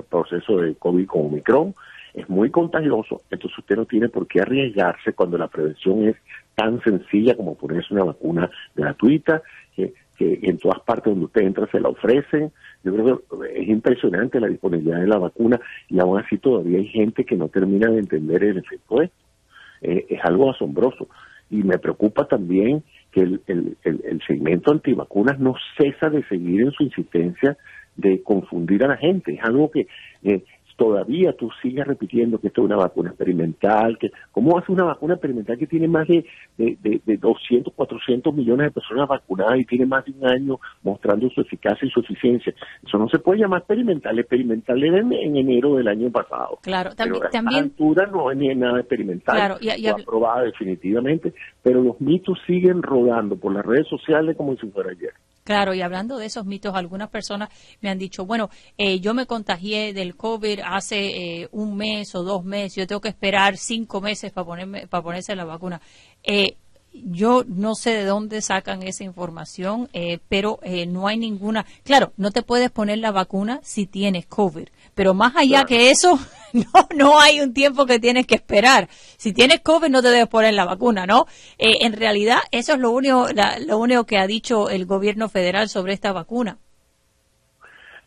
proceso 0.08 0.58
de 0.58 0.76
COVID 0.76 1.06
con 1.06 1.26
Omicron 1.26 1.74
es 2.14 2.28
muy 2.30 2.50
contagioso, 2.50 3.20
entonces 3.30 3.58
usted 3.58 3.76
no 3.76 3.84
tiene 3.84 4.08
por 4.08 4.26
qué 4.26 4.40
arriesgarse 4.40 5.12
cuando 5.12 5.36
la 5.36 5.48
prevención 5.48 6.08
es 6.08 6.16
tan 6.54 6.80
sencilla 6.82 7.36
como 7.36 7.56
ponerse 7.56 7.92
una 7.92 8.04
vacuna 8.04 8.50
gratuita, 8.74 9.42
que, 10.16 10.40
en 10.42 10.58
todas 10.58 10.80
partes 10.80 11.12
donde 11.12 11.26
usted 11.26 11.42
entra 11.42 11.66
se 11.70 11.80
la 11.80 11.88
ofrecen, 11.88 12.50
yo 12.84 12.94
creo 12.94 13.18
que 13.18 13.60
es 13.60 13.68
impresionante 13.68 14.40
la 14.40 14.48
disponibilidad 14.48 15.00
de 15.00 15.06
la 15.06 15.18
vacuna 15.18 15.60
y 15.88 15.98
aún 16.00 16.18
así 16.18 16.38
todavía 16.38 16.78
hay 16.78 16.88
gente 16.88 17.24
que 17.24 17.36
no 17.36 17.48
termina 17.48 17.90
de 17.90 17.98
entender 17.98 18.44
el 18.44 18.58
efecto 18.58 19.00
de 19.00 19.10
eh, 19.82 20.06
es 20.08 20.20
algo 20.24 20.50
asombroso. 20.50 21.08
Y 21.50 21.62
me 21.62 21.78
preocupa 21.78 22.26
también 22.26 22.82
que 23.12 23.20
el, 23.20 23.40
el, 23.46 24.20
segmento 24.26 24.72
antivacunas 24.72 25.38
no 25.38 25.54
cesa 25.78 26.10
de 26.10 26.24
seguir 26.24 26.62
en 26.62 26.72
su 26.72 26.82
insistencia 26.82 27.56
de 27.96 28.22
confundir 28.22 28.84
a 28.84 28.88
la 28.88 28.96
gente. 28.96 29.34
Es 29.34 29.44
algo 29.44 29.70
que 29.70 29.86
eh, 30.24 30.42
todavía 30.76 31.32
tú 31.32 31.50
sigues 31.62 31.86
repitiendo 31.86 32.38
que 32.38 32.48
esto 32.48 32.60
es 32.60 32.66
una 32.66 32.76
vacuna 32.76 33.10
experimental, 33.10 33.98
que 33.98 34.10
¿cómo 34.30 34.58
hace 34.58 34.72
una 34.72 34.84
vacuna 34.84 35.14
experimental 35.14 35.58
que 35.58 35.66
tiene 35.66 35.88
más 35.88 36.06
de, 36.06 36.24
de, 36.58 37.00
de, 37.04 37.16
200, 37.16 37.72
400 37.74 38.34
millones 38.34 38.66
de 38.66 38.70
personas 38.72 39.08
vacunadas 39.08 39.58
y 39.58 39.64
tiene 39.64 39.86
más 39.86 40.04
de 40.04 40.12
un 40.12 40.26
año 40.26 40.60
mostrando 40.82 41.28
su 41.30 41.40
eficacia 41.40 41.86
y 41.86 41.90
su 41.90 42.00
eficiencia? 42.00 42.54
Eso 42.86 42.98
no 42.98 43.08
se 43.08 43.18
puede 43.18 43.40
llamar 43.40 43.60
experimental, 43.60 44.18
experimental 44.18 44.84
era 44.84 44.98
en, 44.98 45.36
enero 45.36 45.76
del 45.76 45.88
año 45.88 46.10
pasado. 46.10 46.58
Claro, 46.62 46.94
también... 46.94 47.20
Pero 47.20 47.28
a 47.28 47.30
también... 47.30 47.64
altura 47.64 48.06
no 48.06 48.30
es 48.30 48.36
ni 48.36 48.54
nada 48.54 48.80
experimental, 48.80 49.36
claro, 49.36 49.56
y, 49.60 49.70
y, 49.80 49.86
aprobada 49.88 50.42
definitivamente, 50.42 51.32
pero 51.62 51.82
los 51.82 52.00
mitos 52.00 52.38
siguen 52.46 52.82
rodando 52.82 53.36
por 53.36 53.52
las 53.52 53.64
redes 53.64 53.88
sociales 53.88 54.36
como 54.36 54.54
si 54.56 54.66
fuera 54.68 54.90
ayer. 54.90 55.12
Claro, 55.46 55.74
y 55.74 55.80
hablando 55.80 56.18
de 56.18 56.26
esos 56.26 56.44
mitos, 56.44 56.74
algunas 56.74 57.08
personas 57.08 57.50
me 57.80 57.88
han 57.88 57.98
dicho, 57.98 58.26
bueno, 58.26 58.50
eh, 58.76 58.98
yo 58.98 59.14
me 59.14 59.26
contagié 59.26 59.92
del 59.92 60.16
COVID 60.16 60.58
hace 60.64 61.42
eh, 61.42 61.48
un 61.52 61.76
mes 61.76 62.16
o 62.16 62.24
dos 62.24 62.44
meses, 62.44 62.74
yo 62.74 62.86
tengo 62.88 63.00
que 63.00 63.10
esperar 63.10 63.56
cinco 63.56 64.00
meses 64.00 64.32
para, 64.32 64.44
ponerme, 64.44 64.88
para 64.88 65.04
ponerse 65.04 65.36
la 65.36 65.44
vacuna. 65.44 65.80
Eh, 66.24 66.56
yo 67.04 67.44
no 67.46 67.74
sé 67.74 67.90
de 67.90 68.04
dónde 68.04 68.40
sacan 68.40 68.82
esa 68.82 69.04
información, 69.04 69.88
eh, 69.92 70.18
pero 70.28 70.58
eh, 70.62 70.86
no 70.86 71.06
hay 71.06 71.16
ninguna. 71.16 71.64
Claro, 71.84 72.12
no 72.16 72.30
te 72.30 72.42
puedes 72.42 72.70
poner 72.70 72.98
la 72.98 73.12
vacuna 73.12 73.60
si 73.62 73.86
tienes 73.86 74.26
COVID, 74.26 74.68
pero 74.94 75.14
más 75.14 75.36
allá 75.36 75.64
que 75.64 75.90
eso, 75.90 76.18
no, 76.52 76.88
no 76.96 77.20
hay 77.20 77.40
un 77.40 77.52
tiempo 77.52 77.86
que 77.86 77.98
tienes 77.98 78.26
que 78.26 78.36
esperar. 78.36 78.88
Si 78.90 79.32
tienes 79.32 79.60
COVID, 79.60 79.88
no 79.88 80.02
te 80.02 80.08
debes 80.08 80.28
poner 80.28 80.54
la 80.54 80.64
vacuna, 80.64 81.06
¿no? 81.06 81.26
Eh, 81.58 81.78
en 81.82 81.92
realidad, 81.92 82.38
eso 82.50 82.74
es 82.74 82.78
lo 82.78 82.90
único, 82.90 83.26
lo 83.66 83.78
único 83.78 84.04
que 84.04 84.18
ha 84.18 84.26
dicho 84.26 84.70
el 84.70 84.86
gobierno 84.86 85.28
federal 85.28 85.68
sobre 85.68 85.92
esta 85.92 86.12
vacuna. 86.12 86.58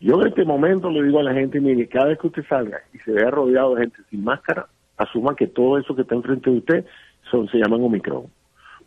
Yo 0.00 0.20
en 0.20 0.28
este 0.28 0.44
momento 0.44 0.88
le 0.90 1.02
digo 1.02 1.20
a 1.20 1.22
la 1.22 1.34
gente, 1.34 1.60
mire, 1.60 1.86
cada 1.86 2.08
vez 2.08 2.18
que 2.18 2.28
usted 2.28 2.44
salga 2.48 2.78
y 2.94 2.98
se 2.98 3.12
vea 3.12 3.30
rodeado 3.30 3.74
de 3.74 3.82
gente 3.82 3.98
sin 4.08 4.24
máscara, 4.24 4.66
asuma 4.96 5.36
que 5.36 5.46
todo 5.46 5.78
eso 5.78 5.94
que 5.94 6.02
está 6.02 6.14
enfrente 6.14 6.50
de 6.50 6.58
usted 6.58 6.84
son, 7.30 7.48
se 7.48 7.58
llaman 7.58 7.82
Omicron 7.82 8.39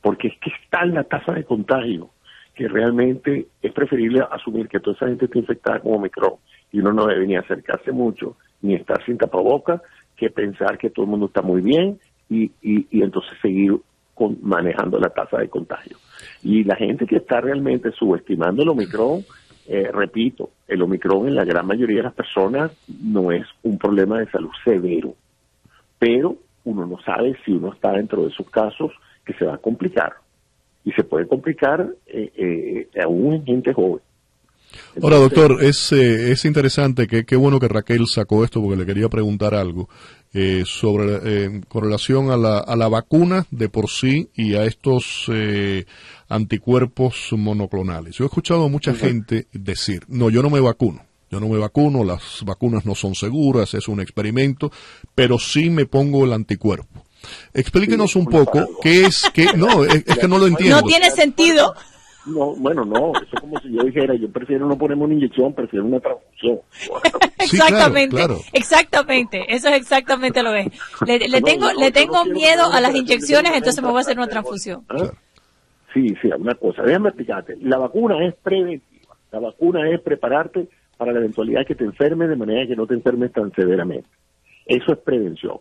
porque 0.04 0.28
es 0.28 0.38
que 0.40 0.52
está 0.64 0.84
en 0.84 0.94
la 0.94 1.06
tasa 1.06 1.32
de 1.32 1.46
contagio 1.46 2.10
que 2.54 2.68
realmente 2.68 3.48
es 3.64 3.72
preferible 3.72 4.24
asumir 4.30 4.68
que 4.68 4.80
toda 4.80 4.96
esa 4.96 5.08
gente 5.08 5.26
está 5.26 5.40
infectada 5.40 5.80
con 5.80 5.96
Omicron 5.96 6.34
y 6.72 6.80
uno 6.80 6.94
no 6.94 7.08
debe 7.08 7.26
ni 7.26 7.36
acercarse 7.36 7.92
mucho 7.92 8.36
ni 8.62 8.76
estar 8.76 9.04
sin 9.06 9.18
tapaboca 9.18 9.82
que 10.16 10.30
pensar 10.30 10.78
que 10.78 10.92
todo 10.92 11.06
el 11.06 11.12
mundo 11.12 11.28
está 11.28 11.42
muy 11.42 11.62
bien 11.62 12.00
y, 12.30 12.52
y, 12.62 13.02
entonces 13.02 13.32
seguir 13.42 13.78
con, 14.14 14.38
manejando 14.42 15.00
la 15.00 15.10
tasa 15.10 15.38
de 15.38 15.50
contagio. 15.50 15.98
Y 16.42 16.64
la 16.64 16.76
gente 16.76 17.06
que 17.06 17.18
está 17.18 17.42
realmente 17.42 17.92
subestimando 17.92 18.64
el 18.64 18.70
Omicron, 18.70 19.24
eh, 19.68 19.90
repito, 19.92 20.52
el 20.68 20.82
Omicron 20.82 21.28
en 21.28 21.36
la 21.36 21.46
gran 21.46 21.66
mayoría 21.66 21.98
de 21.98 22.04
las 22.04 22.14
personas 22.14 22.72
no 23.02 23.32
es 23.32 23.46
un 23.64 23.78
problema 23.78 24.20
de 24.20 24.30
salud 24.30 24.52
severo, 24.64 25.16
pero 26.00 26.38
uno 26.66 26.86
no 26.86 27.00
sabe 27.02 27.36
si 27.46 27.52
uno 27.52 27.74
está 27.74 27.92
dentro 27.92 28.24
de 28.24 28.30
esos 28.30 28.50
casos 28.50 28.92
que 29.26 29.34
se 29.34 29.46
va 29.46 29.56
a 29.56 29.58
complicar. 29.58 30.14
Y 30.86 30.92
se 30.92 31.04
puede 31.04 31.28
complicar 31.28 31.88
eh, 32.08 32.32
eh, 32.36 33.02
aún 33.02 33.36
en 33.36 33.46
gente 33.46 33.74
joven. 33.74 34.02
Ahora, 35.02 35.18
doctor, 35.18 35.64
es, 35.64 35.92
eh, 35.92 36.32
es 36.32 36.46
interesante, 36.46 37.08
que 37.08 37.26
qué 37.26 37.36
bueno 37.36 37.60
que 37.60 37.68
Raquel 37.68 38.08
sacó 38.08 38.44
esto 38.44 38.62
porque 38.62 38.78
le 38.78 38.86
quería 38.86 39.10
preguntar 39.10 39.56
algo 39.56 39.90
eh, 40.34 40.64
sobre 40.66 41.20
eh, 41.24 41.62
con 41.68 41.84
relación 41.84 42.32
a 42.32 42.38
la, 42.38 42.60
a 42.60 42.76
la 42.76 42.88
vacuna 42.88 43.46
de 43.52 43.70
por 43.70 43.90
sí 43.90 44.30
y 44.36 44.56
a 44.56 44.66
estos 44.66 45.30
anticuerpos 46.30 47.30
monoclonales. 47.34 48.16
Yo 48.16 48.26
he 48.26 48.28
escuchado 48.28 48.66
a 48.66 48.70
mucha 48.70 48.94
gente 48.94 49.48
decir, 49.52 50.04
no, 50.08 50.30
yo 50.30 50.42
no 50.42 50.50
me 50.50 50.60
vacuno, 50.60 51.04
yo 51.30 51.40
no 51.40 51.50
me 51.50 51.58
vacuno, 51.58 52.04
las 52.04 52.44
vacunas 52.46 52.86
no 52.86 52.96
son 52.96 53.16
seguras, 53.16 53.74
es 53.74 53.88
un 53.88 54.00
experimento, 54.00 54.72
pero 55.16 55.38
sí 55.40 55.70
me 55.70 55.86
pongo 55.86 56.26
el 56.26 56.34
anticuerpo. 56.34 57.04
Explíquenos 57.54 58.16
un 58.16 58.26
poco 58.26 58.80
qué 58.82 59.06
es, 59.06 59.30
que 59.34 59.46
no, 59.56 59.84
es, 59.86 60.04
que 60.04 60.28
no 60.28 60.38
lo 60.38 60.48
entiendo. 60.48 60.82
No 60.82 60.84
tiene 60.84 61.12
sentido. 61.12 61.74
No, 62.26 62.56
bueno, 62.56 62.86
no, 62.86 63.12
eso 63.16 63.28
es 63.34 63.42
como 63.42 63.60
si 63.60 63.74
yo 63.74 63.84
dijera, 63.84 64.16
yo 64.16 64.32
prefiero 64.32 64.66
no 64.66 64.78
ponerme 64.78 65.04
una 65.04 65.14
inyección, 65.14 65.54
prefiero 65.54 65.86
una 65.86 66.00
transfusión. 66.00 66.60
exactamente, 67.38 68.24
exactamente, 68.54 69.46
eso 69.50 69.68
es 69.68 69.76
exactamente 69.76 70.42
lo 70.42 70.52
que 70.52 70.62
es. 70.62 71.30
Le, 71.30 71.42
tengo, 71.42 71.74
le 71.74 71.92
tengo 71.92 72.24
miedo 72.24 72.72
a 72.72 72.80
las 72.80 72.96
inyecciones, 72.96 73.52
entonces 73.54 73.84
me 73.84 73.90
voy 73.90 73.98
a 73.98 74.02
hacer 74.02 74.18
una 74.18 74.28
transfusión. 74.28 74.86
¿Ah? 74.88 75.12
Sí, 75.94 76.16
sí, 76.22 76.30
una 76.40 76.56
cosa, 76.56 76.84
déjame 76.84 77.10
explicarte, 77.10 77.58
la 77.62 77.78
vacuna 77.78 78.26
es 78.26 78.36
preventiva, 78.36 79.16
la 79.32 79.40
vacuna 79.40 79.90
es 79.90 80.00
prepararte 80.00 80.70
para 80.96 81.12
la 81.12 81.20
eventualidad 81.20 81.66
que 81.68 81.76
te 81.76 81.84
enfermes 81.84 82.30
de 82.30 82.38
manera 82.38 82.66
que 82.66 82.76
no 82.78 82.88
te 82.88 82.94
enfermes 82.94 83.34
tan 83.34 83.52
severamente. 83.52 84.08
Eso 84.66 84.94
es 84.94 85.00
prevención 85.00 85.58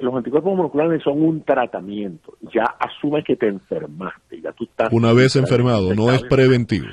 los 0.00 0.14
anticuerpos 0.14 0.56
monoclonales 0.56 1.02
son 1.02 1.22
un 1.22 1.42
tratamiento. 1.42 2.34
Ya 2.54 2.64
asume 2.64 3.22
que 3.24 3.36
te 3.36 3.48
enfermaste. 3.48 4.40
Ya 4.40 4.52
tú 4.52 4.64
estás 4.64 4.92
Una 4.92 5.12
vez 5.12 5.36
enfermado, 5.36 5.94
no 5.94 6.10
es 6.10 6.22
preventivo. 6.24 6.86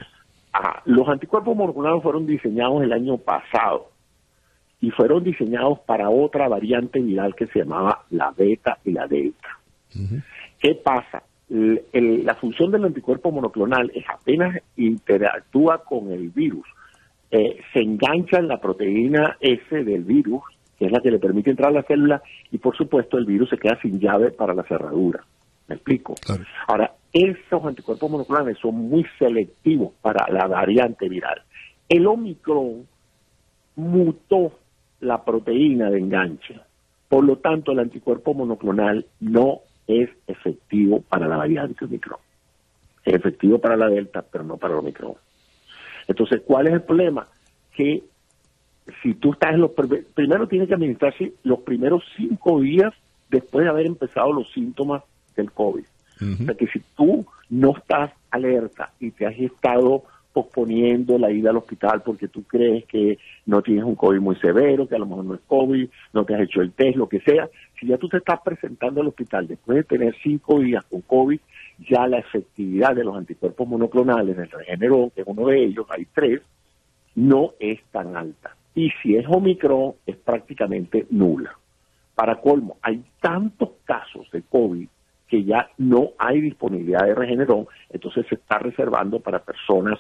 Los 0.86 1.08
anticuerpos 1.10 1.56
monoclonales 1.56 2.02
fueron 2.02 2.26
diseñados 2.26 2.82
el 2.84 2.94
año 2.94 3.18
pasado 3.18 3.90
y 4.80 4.92
fueron 4.92 5.24
diseñados 5.24 5.80
para 5.80 6.10
otra 6.10 6.48
variante 6.48 7.00
viral 7.00 7.36
que 7.36 7.48
se 7.48 7.60
llamaba 7.60 8.06
la 8.10 8.32
beta 8.32 8.78
y 8.86 8.92
la 8.92 9.08
delta. 9.08 9.50
¿Qué 10.60 10.76
pasa? 10.76 11.24
la 11.48 12.34
función 12.36 12.72
del 12.72 12.86
anticuerpo 12.86 13.32
monoclonal 13.32 13.92
es 13.94 14.04
apenas 14.10 14.58
interactúa 14.78 15.84
con 15.84 16.12
el 16.12 16.30
virus, 16.30 16.66
eh, 17.30 17.60
se 17.72 17.82
engancha 17.82 18.40
en 18.40 18.48
la 18.48 18.60
proteína 18.60 19.38
S 19.40 19.84
del 19.84 20.04
virus 20.04 20.42
que 20.78 20.86
es 20.86 20.92
la 20.92 21.00
que 21.00 21.12
le 21.12 21.20
permite 21.20 21.50
entrar 21.50 21.70
a 21.70 21.74
la 21.74 21.84
célula, 21.84 22.22
y 22.52 22.58
por 22.58 22.76
supuesto 22.76 23.18
el 23.18 23.26
virus 23.26 23.50
se 23.50 23.58
queda 23.58 23.80
sin 23.82 24.00
llave 24.00 24.32
para 24.32 24.54
la 24.54 24.64
cerradura. 24.64 25.24
¿Me 25.68 25.76
explico? 25.76 26.16
Ahora, 26.68 26.94
esos 27.12 27.66
anticuerpos 27.66 28.12
monoclonales 28.12 28.58
son 28.60 28.76
muy 28.76 29.06
selectivos 29.18 29.94
para 30.02 30.32
la 30.32 30.48
variante 30.48 31.10
viral. 31.10 31.42
El 31.88 32.06
Omicron 32.06 32.86
mutó 33.76 34.60
la 35.00 35.24
proteína 35.24 35.90
de 35.90 36.00
enganche. 36.00 36.60
Por 37.10 37.24
lo 37.24 37.38
tanto, 37.38 37.72
el 37.72 37.80
anticuerpo 37.80 38.34
monoclonal 38.34 39.06
no 39.20 39.62
es 39.88 40.10
efectivo 40.28 41.02
para 41.02 41.28
la 41.28 41.38
variante 41.38 41.86
Omicron. 41.86 42.20
Es 43.04 43.14
efectivo 43.14 43.60
para 43.60 43.78
la 43.78 43.88
Delta, 43.88 44.24
pero 44.24 44.44
no 44.44 44.58
para 44.58 44.74
el 44.74 44.80
Omicron. 44.80 45.14
Entonces, 46.08 46.42
¿cuál 46.46 46.68
es 46.68 46.74
el 46.74 46.82
problema? 46.82 47.28
Que 47.72 48.04
si 49.02 49.16
tú 49.16 49.34
estás 49.34 49.54
en 49.54 49.62
los 49.62 49.72
primero 50.14 50.48
tienes 50.48 50.68
que 50.68 50.76
administrarse 50.76 51.34
los 51.44 51.60
primeros 51.60 52.04
cinco 52.16 52.62
días 52.62 52.94
después 53.30 53.64
de 53.64 53.70
haber 53.70 53.86
empezado 53.86 54.32
los 54.32 54.52
síntomas 54.52 55.04
del 55.36 55.52
COVID. 55.52 55.86
O 56.22 56.46
sea 56.46 56.54
que 56.54 56.68
si 56.68 56.80
tú 56.96 57.26
no 57.50 57.76
estás 57.78 58.12
alerta 58.32 58.92
y 59.00 59.12
te 59.12 59.26
has 59.26 59.38
estado 59.38 60.04
posponiendo 60.32 61.18
la 61.18 61.32
ida 61.32 61.50
al 61.50 61.58
hospital 61.58 62.04
porque 62.04 62.28
tú 62.28 62.44
crees 62.44 62.86
que 62.86 63.18
no 63.46 63.62
tienes 63.62 63.84
un 63.84 63.96
COVID 63.96 64.20
muy 64.20 64.36
severo, 64.38 64.88
que 64.88 64.96
a 64.96 65.00
lo 65.00 65.06
mejor 65.06 65.26
no 65.26 65.36
es 65.36 65.42
COVID, 65.48 65.90
no 66.14 66.26
te 66.26 66.36
has 66.36 66.42
hecho 66.42 66.62
el 66.62 66.72
test, 66.72 66.96
lo 66.96 67.08
que 67.08 67.20
sea, 67.22 67.50
si 67.80 67.88
ya 67.88 67.98
tú 67.98 68.08
te 68.08 68.18
estás 68.18 68.40
presentando 68.44 69.02
al 69.02 69.08
hospital 69.08 69.48
después 69.48 69.78
de 69.78 69.84
tener 69.84 70.16
cinco 70.24 70.60
días 70.60 70.84
con 70.86 71.02
COVID, 71.02 71.40
ya 71.90 72.08
la 72.08 72.20
efectividad 72.20 72.96
de 72.96 73.04
los 73.04 73.16
anticuerpos 73.16 73.68
monoclonales 73.68 74.38
del 74.38 74.52
Regeneron, 74.52 75.10
que 75.10 75.22
es 75.22 75.28
uno 75.28 75.48
de 75.48 75.64
ellos, 75.64 75.86
hay 75.90 76.06
tres, 76.14 76.42
no 77.16 77.54
es 77.60 77.82
tan 77.92 78.16
alta 78.16 78.56
y 78.76 78.92
si 79.02 79.16
es 79.16 79.26
Omicron 79.28 79.94
es 80.06 80.18
prácticamente 80.18 81.08
nula. 81.10 81.58
Para 82.14 82.40
colmo, 82.40 82.78
hay 82.82 83.04
tantos 83.22 83.70
casos 83.86 84.30
de 84.32 84.42
COVID 84.44 84.88
que 85.28 85.44
ya 85.44 85.70
no 85.78 86.12
hay 86.18 86.42
disponibilidad 86.42 87.06
de 87.06 87.16
Regeneron, 87.16 87.68
entonces 87.90 88.26
se 88.30 88.36
está 88.36 88.60
reservando 88.60 89.20
para 89.20 89.40
personas 89.40 89.98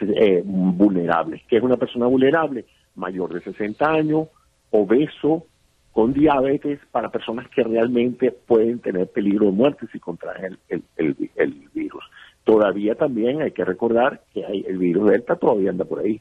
eh, 0.00 0.42
vulnerables. 0.44 1.42
¿Qué 1.48 1.58
es 1.58 1.62
una 1.62 1.76
persona 1.76 2.06
vulnerable? 2.06 2.64
Mayor 2.94 3.34
de 3.34 3.40
60 3.42 3.84
años, 3.86 4.28
obeso, 4.70 5.46
con 5.92 6.12
diabetes, 6.12 6.80
para 6.90 7.10
personas 7.10 7.48
que 7.50 7.62
realmente 7.62 8.32
pueden 8.32 8.78
tener 8.80 9.08
peligro 9.08 9.46
de 9.46 9.52
muerte 9.52 9.86
si 9.92 10.00
contraen 10.00 10.56
el, 10.68 10.82
el 10.96 11.68
virus. 11.72 12.04
Todavía 12.42 12.94
también 12.94 13.42
hay 13.42 13.52
que 13.52 13.64
recordar 13.64 14.22
que 14.32 14.44
hay, 14.44 14.64
el 14.66 14.78
virus 14.78 15.10
Delta 15.10 15.36
todavía 15.36 15.70
anda 15.70 15.84
por 15.84 16.00
ahí 16.00 16.20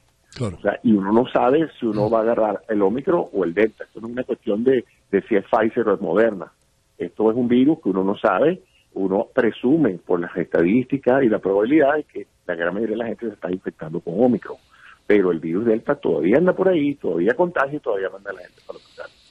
y 0.83 0.93
uno 0.93 1.11
no 1.11 1.27
sabe 1.27 1.69
si 1.79 1.85
uno 1.85 2.09
va 2.09 2.19
a 2.19 2.21
agarrar 2.21 2.63
el 2.69 2.81
Omicron 2.81 3.25
o 3.31 3.43
el 3.43 3.53
Delta. 3.53 3.83
Esto 3.83 4.01
no 4.01 4.07
es 4.07 4.13
una 4.13 4.23
cuestión 4.23 4.63
de, 4.63 4.85
si 5.11 5.35
es 5.35 5.45
Pfizer 5.45 5.87
o 5.87 5.95
es 5.95 6.01
Moderna. 6.01 6.51
Esto 6.97 7.31
es 7.31 7.37
un 7.37 7.47
virus 7.47 7.79
que 7.81 7.89
uno 7.89 8.03
no 8.03 8.17
sabe, 8.17 8.61
uno 8.93 9.27
presume 9.33 9.99
por 10.05 10.19
las 10.19 10.35
estadísticas 10.37 11.23
y 11.23 11.29
la 11.29 11.39
probabilidad 11.39 11.95
de 11.95 12.03
que 12.03 12.27
la 12.45 12.55
gran 12.55 12.73
mayoría 12.73 12.95
de 12.95 13.03
la 13.03 13.07
gente 13.07 13.27
se 13.27 13.33
está 13.33 13.51
infectando 13.51 13.99
con 13.99 14.13
Omicron. 14.17 14.57
Pero 15.05 15.31
el 15.31 15.39
virus 15.39 15.65
Delta 15.65 15.95
todavía 15.95 16.37
anda 16.37 16.53
por 16.53 16.69
ahí, 16.69 16.95
todavía 16.95 17.33
contagia 17.35 17.77
y 17.77 17.79
todavía 17.79 18.09
manda 18.09 18.31
a 18.31 18.33
la 18.33 18.41
gente 18.41 18.61
para 18.65 18.79
el. 18.79 19.22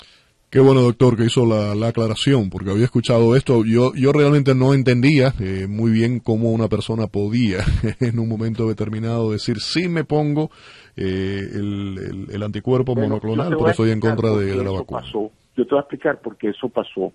Qué 0.52 0.60
bueno, 0.60 0.82
doctor, 0.82 1.16
que 1.16 1.24
hizo 1.24 1.46
la, 1.46 1.88
aclaración, 1.88 2.50
porque 2.50 2.68
había 2.68 2.84
escuchado 2.84 3.34
esto. 3.36 3.64
Yo, 3.64 3.94
yo 3.94 4.12
realmente 4.12 4.54
no 4.54 4.74
entendía 4.74 5.32
eh, 5.40 5.66
muy 5.66 5.90
bien 5.90 6.20
cómo 6.20 6.52
una 6.52 6.68
persona 6.68 7.06
podía 7.06 7.60
en 8.00 8.18
un 8.18 8.28
momento 8.28 8.68
determinado 8.68 9.32
decir, 9.32 9.60
sí 9.60 9.88
me 9.88 10.04
pongo 10.04 10.50
eh, 10.94 11.40
el, 11.54 12.42
anticuerpo 12.42 12.94
monoclonal, 12.94 13.56
pero 13.56 13.68
estoy 13.68 13.92
en 13.92 14.00
contra 14.00 14.28
de, 14.32 14.54
la 14.54 14.70
vacuna. 14.70 15.00
Pasó. 15.00 15.30
Yo 15.56 15.64
te 15.64 15.70
voy 15.70 15.78
a 15.78 15.80
explicar 15.80 16.20
por 16.20 16.36
qué 16.36 16.50
eso 16.50 16.68
pasó. 16.68 17.14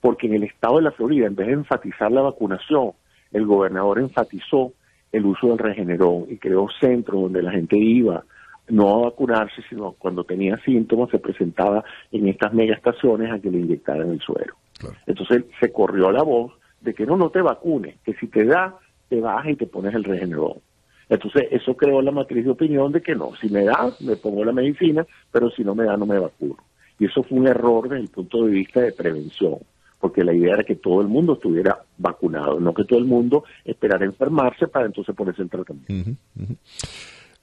Porque 0.00 0.26
en 0.26 0.36
el 0.36 0.44
estado 0.44 0.76
de 0.76 0.84
la 0.84 0.92
Florida, 0.92 1.26
en 1.26 1.34
vez 1.34 1.48
de 1.48 1.52
enfatizar 1.52 2.10
la 2.10 2.22
vacunación, 2.22 2.92
el 3.32 3.44
gobernador 3.44 3.98
enfatizó 3.98 4.72
el 5.12 5.26
uso 5.26 5.48
del 5.48 5.58
regenerón 5.58 6.24
y 6.30 6.38
creó 6.38 6.68
centros 6.80 7.20
donde 7.20 7.42
la 7.42 7.50
gente 7.50 7.76
iba 7.76 8.24
no 8.68 8.96
a 8.96 9.04
vacunarse, 9.06 9.62
sino 9.68 9.92
cuando 9.92 10.24
tenía 10.24 10.56
síntomas 10.58 11.10
se 11.10 11.18
presentaba 11.18 11.84
en 12.12 12.28
estas 12.28 12.52
megaestaciones 12.52 13.32
a 13.32 13.38
que 13.38 13.50
le 13.50 13.58
inyectaran 13.58 14.10
el 14.10 14.20
suero. 14.20 14.54
Entonces 15.06 15.44
se 15.60 15.72
corrió 15.72 16.10
la 16.12 16.22
voz 16.22 16.52
de 16.80 16.94
que 16.94 17.06
no, 17.06 17.16
no 17.16 17.30
te 17.30 17.42
vacunes, 17.42 17.96
que 18.04 18.14
si 18.14 18.28
te 18.28 18.44
da, 18.44 18.76
te 19.08 19.20
bajas 19.20 19.52
y 19.52 19.56
te 19.56 19.66
pones 19.66 19.94
el 19.94 20.04
regenerón. 20.04 20.54
Entonces 21.08 21.48
eso 21.50 21.74
creó 21.74 22.02
la 22.02 22.12
matriz 22.12 22.44
de 22.44 22.50
opinión 22.50 22.92
de 22.92 23.00
que 23.00 23.14
no, 23.14 23.34
si 23.40 23.48
me 23.48 23.64
da, 23.64 23.90
me 24.00 24.16
pongo 24.16 24.44
la 24.44 24.52
medicina, 24.52 25.06
pero 25.32 25.50
si 25.50 25.64
no 25.64 25.74
me 25.74 25.84
da, 25.84 25.96
no 25.96 26.06
me 26.06 26.18
vacuno. 26.18 26.56
Y 26.98 27.06
eso 27.06 27.22
fue 27.22 27.38
un 27.38 27.48
error 27.48 27.88
desde 27.88 28.02
el 28.02 28.08
punto 28.08 28.44
de 28.44 28.50
vista 28.50 28.80
de 28.80 28.92
prevención, 28.92 29.56
porque 30.00 30.22
la 30.22 30.34
idea 30.34 30.54
era 30.54 30.64
que 30.64 30.76
todo 30.76 31.00
el 31.00 31.08
mundo 31.08 31.34
estuviera 31.34 31.78
vacunado, 31.96 32.60
no 32.60 32.74
que 32.74 32.84
todo 32.84 32.98
el 32.98 33.06
mundo 33.06 33.44
esperara 33.64 34.04
enfermarse 34.04 34.68
para 34.68 34.86
entonces 34.86 35.14
ponerse 35.14 35.42
el 35.42 35.50
tratamiento. 35.50 36.12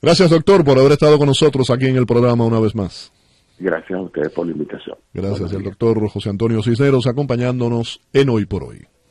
Gracias, 0.06 0.30
doctor, 0.30 0.64
por 0.64 0.78
haber 0.78 0.92
estado 0.92 1.18
con 1.18 1.26
nosotros 1.26 1.72
aquí 1.72 1.88
en 1.88 1.96
el 1.96 2.06
programa 2.06 2.46
una 2.46 2.60
vez 2.60 2.76
más. 2.76 3.12
Gracias 3.58 3.98
a 3.98 4.04
ustedes 4.04 4.30
por 4.30 4.46
la 4.46 4.52
invitación. 4.52 4.96
Gracias, 5.12 5.52
el 5.52 5.64
doctor 5.64 6.08
José 6.10 6.30
Antonio 6.30 6.62
Cisneros 6.62 7.08
acompañándonos 7.08 8.02
en 8.14 8.30
Hoy 8.30 8.46
por 8.46 8.66
Hoy. 8.66 8.86